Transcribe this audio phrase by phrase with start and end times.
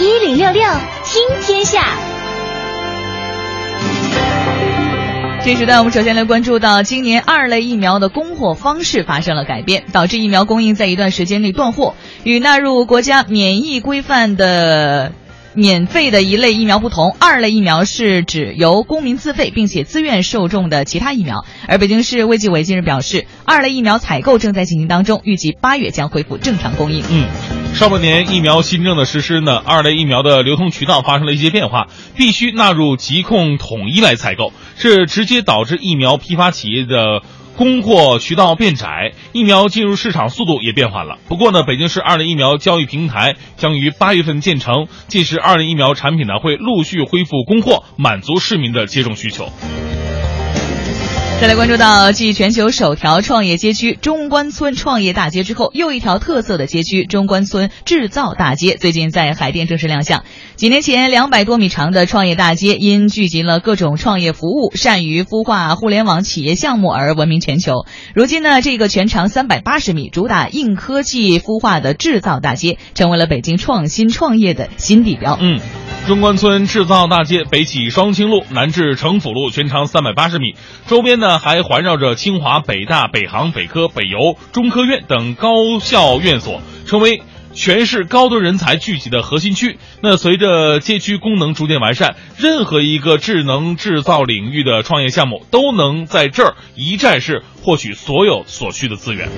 [0.00, 0.62] 一零六六
[1.04, 1.94] 听天下。
[5.44, 11.94] 这时段，我们首先来关注到，今年二类疫苗的供货方式发生了改变，导致疫苗供应在一段时间内断货。
[12.24, 15.12] 与纳入国家免疫规范的。
[15.52, 21.44] 免费的一类疫苗不同，二类疫苗是指由公民自费并且自愿受种的其他疫苗。
[21.66, 27.02] 而北京市卫计委近日表示，二类疫苗采购正在进行当中，预计八月将恢复正常供应。
[27.10, 27.26] 嗯，
[27.74, 37.22] 上半年疫苗新政的实施呢，二类疫苗的流通渠道发生了一些变化，必须纳入疾控统一来采购，这直接导致疫苗批发企业的。
[37.56, 41.18] 供货渠道变窄，疫苗进入市场速度也变缓了。
[41.28, 49.52] 不过呢，北京市二类疫苗交易平台将于八月份建成，届时二类疫苗产品呢会陆续恢复供货，满足市民的接种需求。
[51.40, 60.22] 再来关注到继全球首条创业街区中关村创业大街之后，又一条特色的街区中关村制造大街最近在海淀正式亮相。
[60.56, 67.86] 几年前，两百多米长的创业大街因聚集了各种创业服务、善于孵化互联网企业项目而闻名全球。
[68.14, 75.38] 如今呢，这个全长三百八十米、主打硬科技孵化的制造大街，成为了北京创新创业的新地标。
[75.40, 75.58] 嗯。
[76.06, 80.56] 中关村制造大街北起双清路，南至城府路，全长三百八十米，
[80.88, 87.22] 周边呢还环绕着清华、北大、北航、北科、北邮、中科院等高校院所，成为
[87.54, 89.78] 全市高端人才聚集的核心区。
[90.02, 99.28] 那随着街区功能逐渐完善，任何一个智能制造领域的创业项目都能在这儿一站式获取所有所需的资源。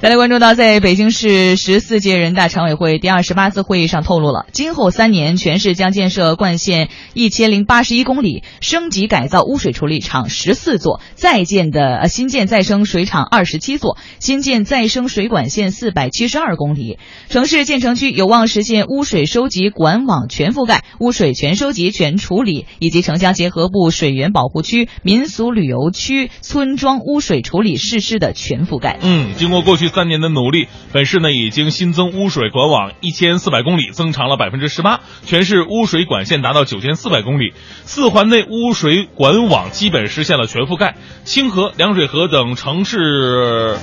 [0.00, 16.98] 再来关注到，在北京市十四届人大常委会第二十八次会议上透露了，今后三年全市将建设灌县一千零八十一公里，升级改造污水处理厂十四座，再建的呃新建再生水厂二十七座，新建再生水管线四百七十二公里。
[17.28, 28.96] 城市建成区有望实现污水收集管网全覆盖、污水全收集全处理，以及城乡结合部水源保护区、民俗旅游区、村庄污水处理设施的全覆盖。
[29.02, 29.89] 嗯，经过过去。
[29.90, 35.00] 三年的努力，本市呢已经新增污水管网一千四百公里，增长了百分之十八。
[35.26, 37.52] 全市污水管线达到九千四百公里，
[37.84, 40.96] 四环内污水管网基本实现了全覆盖。
[41.24, 43.76] 清河、凉水河等城市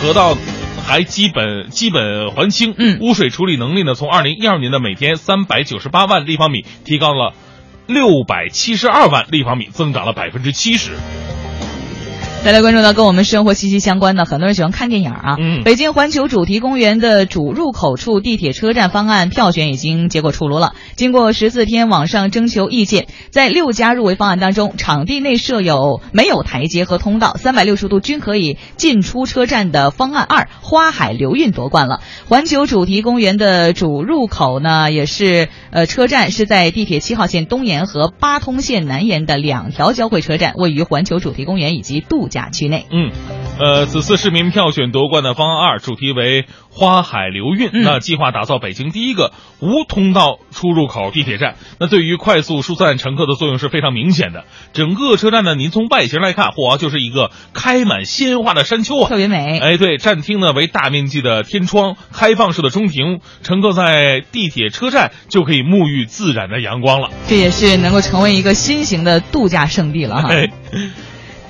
[0.00, 0.36] 河道
[0.86, 2.74] 还基本基本还清。
[2.78, 7.34] 嗯，污水处理能力呢，从二零一二年的每天三百九十八万立方米，提高了
[7.86, 10.92] 六百七十二万立方米，增长了百分之七十。
[12.44, 15.36] 再来关注到跟我们生活息息相关的，很多人喜欢看电影啊。
[15.40, 20.74] 嗯，北京环球主题公园的主入口处地铁车站方案票选已经结果出炉了。
[20.94, 32.00] 经过十四天网上征求意见，在六家入围方案当中，场地内设有没有台阶和通道，三百六十度均可以进出车站的方案二花海流运夺冠了。
[32.28, 42.28] 环球主题公园的主入口呢，也是呃车站是在地铁七号线东延和八通线南延的两条交汇车站，位于环球主题公园以及度。
[42.34, 43.12] 假区内，嗯，
[43.60, 49.30] 呃，此次市民票选夺冠的方案二，主题为花海流运，那计划打造北京第一个
[49.60, 54.46] 无通道出入口地铁站，那对于快速疏散乘客的作用是非常明显的。
[54.72, 59.60] 整个车站呢，您从外形来看，嚯，就是一个开满鲜花的山丘啊，特别美。
[59.60, 67.10] 哎，对，站厅呢为大面积的天窗，开放式的中庭，乘客在地铁车站就可以沐浴自然的阳光了。
[67.28, 70.28] 这也是能够成为一个新型的度假胜地了哈。
[70.32, 70.50] 哎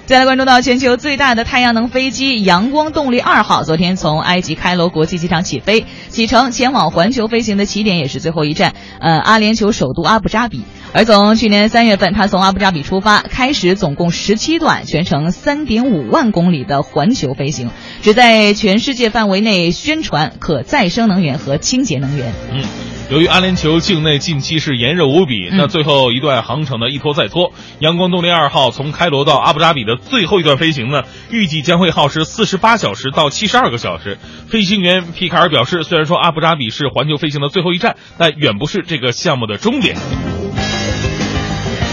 [0.06, 10.62] 再来关注到全球最大的太阳能飞机“阳光动力二号”昨天从埃及开罗国际机场起飞，启程前往环球飞行的起点也是最后一站，呃，阿联酋首都阿布扎比。
[10.92, 17.70] 而从去年三月份，它从阿布扎比出发，开始总共十七段、全程三点五万公里的环球飞行，
[18.02, 22.30] 旨在全世界范围内宣传可再生能源和清洁能源。
[22.52, 22.62] 嗯。
[23.10, 27.52] 由于阿联酋境内近期是炎热无比，那最后一段航程呢一拖再拖。
[27.78, 34.18] 阳光动力二号从开罗到阿布扎比的最后一段飞行呢，预计将会耗时四十八小时到七十二个小时。
[34.48, 39.96] 飞行员皮卡尔表示，虽然说阿布扎比是环球飞行的最后一站，但远不是这个项目的终点。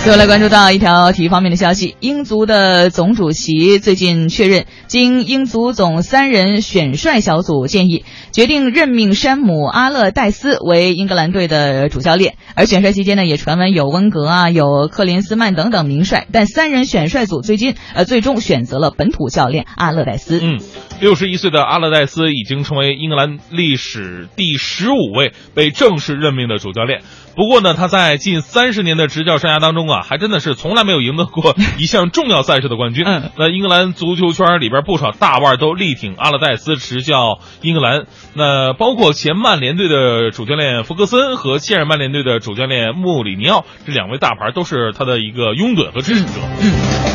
[0.03, 12.33] 最后来关注到一条体育方面的消息，英足的总主席最近确认，经英足总三人选帅小组建议，决定任命山姆阿勒戴斯为英格兰队的主教练。
[12.55, 20.39] 而选帅期间呢，也传闻有温格啊，有克林斯曼等等名帅，但三人选帅组最近呃最终选择了本土教练阿勒戴斯。
[20.41, 20.59] 嗯。
[21.01, 27.01] 六十一岁的阿勒代斯已经成为英格兰历史第十五位被正式任命的主教练。
[27.35, 33.03] 不过呢，他在近三十年的执教生涯当中啊，还真的是从来没有赢得过 一项重要赛事的冠军。
[33.03, 38.05] 嗯那英格兰足球圈里边不少大腕都力挺阿勒代斯执教英格兰。
[38.35, 47.10] 那包括前曼联队的主教练弗格森和现任曼联队的主教练穆里尼奥这两位大牌都是他的一个拥趸和支持者。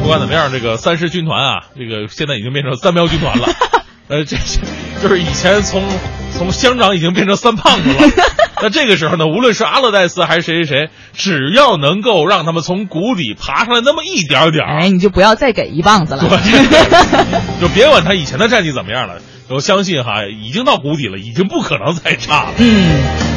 [0.00, 3.48] 不管怎么样，这个三狮军团啊，这个现在已经变成三喵军团了。
[4.08, 4.60] 呃，这这
[5.02, 5.84] 就是以前从
[6.36, 8.10] 从乡长已经变成三胖子了。
[8.62, 16.24] 那这个时候呢，无论是阿勒代斯还是谁谁谁，只要能够让他们从谷底爬上来那么一点点儿，哎，你就不要再给一棒子了。
[17.60, 22.48] 就别管他以前的战绩怎么样了，我相信哈，已经到谷底了，已经不可能再差了。
[22.58, 23.29] 嗯。